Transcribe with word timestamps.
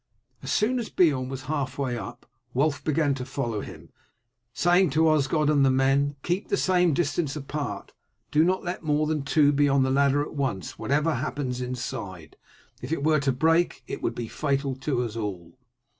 As 0.41 0.51
soon 0.51 0.79
as 0.79 0.89
Beorn 0.89 1.29
was 1.29 1.43
half 1.43 1.77
way 1.77 1.95
up 1.95 2.25
Wulf 2.55 2.83
began 2.83 3.13
to 3.13 3.23
follow 3.23 3.59
him, 3.61 3.91
saying 4.51 4.89
to 4.89 5.07
Osgod 5.07 5.47
and 5.47 5.63
the 5.63 5.69
men, 5.69 6.15
"Keep 6.23 6.47
the 6.47 6.57
same 6.57 6.95
distance 6.95 7.35
apart. 7.35 7.93
Do 8.31 8.43
not 8.43 8.63
let 8.63 8.81
more 8.81 9.05
than 9.05 9.21
two 9.21 9.51
be 9.51 9.69
on 9.69 9.83
the 9.83 9.91
ladder 9.91 10.23
at 10.23 10.33
once 10.33 10.79
whatever 10.79 11.13
happens 11.13 11.61
inside, 11.61 12.35
if 12.81 12.91
it 12.91 13.03
were 13.03 13.19
to 13.19 13.31
break 13.31 13.83
it 13.85 14.01
would 14.01 14.15
be 14.15 14.27
fatal 14.27 14.75
to 14.77 15.03
us 15.03 15.15
all." 15.15 15.59